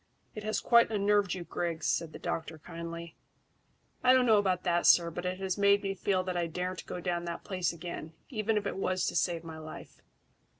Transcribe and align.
"It 0.33 0.41
has 0.43 0.59
quite 0.61 0.89
unnerved 0.89 1.35
you, 1.35 1.43
Griggs," 1.43 1.85
said 1.85 2.11
the 2.11 2.17
doctor 2.17 2.57
kindly. 2.57 3.15
"I 4.03 4.13
don't 4.13 4.25
know 4.25 4.39
about 4.39 4.63
that, 4.63 4.87
sir, 4.87 5.11
but 5.11 5.27
it 5.27 5.37
has 5.37 5.59
made 5.59 5.83
me 5.83 5.93
feel 5.93 6.23
that 6.23 6.35
I 6.35 6.47
daren't 6.47 6.87
go 6.87 6.99
down 6.99 7.25
that 7.25 7.43
place 7.43 7.71
again, 7.71 8.13
even 8.27 8.57
if 8.57 8.65
it 8.65 8.77
was 8.77 9.05
to 9.05 9.15
save 9.15 9.43
my 9.43 9.59
life. 9.59 10.01